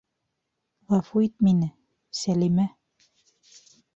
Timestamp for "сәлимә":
2.21-2.65